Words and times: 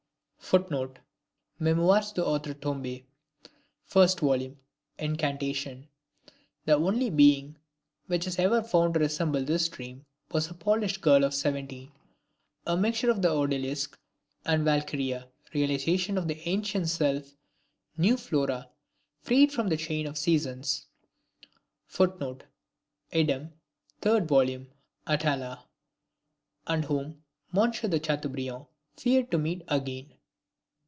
[Footnote: 0.51 0.99
Memoires 1.59 2.11
d'Outre 2.11 2.53
Tombe. 2.55 3.05
1st 3.89 4.19
vol. 4.19 4.57
Incantation.] 4.99 5.87
The 6.65 6.73
only 6.73 7.09
being 7.09 7.55
which 8.07 8.25
was 8.25 8.37
ever 8.37 8.61
found 8.61 8.95
to 8.95 8.99
resemble 8.99 9.45
this 9.45 9.69
dream, 9.69 10.05
was 10.29 10.49
a 10.49 10.53
Polish 10.53 10.97
girl 10.97 11.23
of 11.23 11.33
seventeen 11.33 11.93
"a 12.67 12.75
mixture 12.75 13.09
of 13.09 13.21
the 13.21 13.29
Odalisque 13.29 13.97
and 14.45 14.65
Valkyria... 14.65 15.29
realization 15.53 16.17
of 16.17 16.27
the 16.27 16.45
ancient 16.49 16.89
sylph 16.89 17.33
new 17.95 18.17
Flora 18.17 18.67
freed 19.21 19.53
from 19.53 19.69
the 19.69 19.77
chain 19.77 20.05
of 20.05 20.15
the 20.15 20.19
seasons" 20.19 20.87
[Footnote: 21.85 22.43
Idem. 23.13 23.53
3d 24.01 24.27
vol. 24.27 24.65
Atala.] 25.07 25.63
and 26.67 26.83
whom 26.83 27.23
M. 27.55 27.71
de 27.71 27.99
Chateaubriand 28.03 28.65
feared 28.97 29.31
to 29.31 29.37
meet 29.37 29.61
again. 29.69 30.13